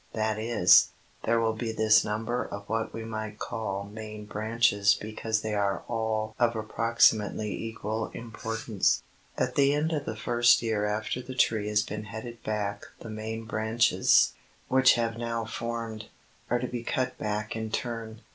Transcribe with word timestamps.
That 0.13 0.39
is, 0.39 0.87
there 1.25 1.39
will 1.39 1.53
be 1.53 1.71
this 1.71 2.03
number 2.03 2.43
of 2.43 2.67
what 2.67 2.91
we 2.91 3.05
might 3.05 3.37
call 3.37 3.83
main 3.83 4.25
branches 4.25 4.95
because 4.99 5.41
they 5.41 5.53
are 5.53 5.83
all 5.87 6.33
of 6.39 6.55
approximately 6.55 7.53
equal 7.65 8.07
importance. 8.07 9.03
At 9.37 9.53
the 9.53 9.75
end 9.75 9.91
of 9.91 10.05
the 10.05 10.15
first 10.15 10.63
year 10.63 10.87
after 10.87 11.21
the 11.21 11.35
tree 11.35 11.67
has 11.67 11.83
been 11.83 12.05
headed 12.05 12.41
back 12.41 12.87
the 13.01 13.11
main 13.11 13.45
branches, 13.45 14.33
which 14.69 14.93
have 14.95 15.19
now 15.19 15.45
formed, 15.45 16.07
are 16.49 16.57
to 16.57 16.67
be 16.67 16.81
cut 16.83 17.15
back 17.19 17.55
in 17.55 17.69
turn. 17.69 18.21